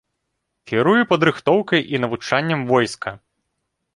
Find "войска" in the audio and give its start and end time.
2.75-3.09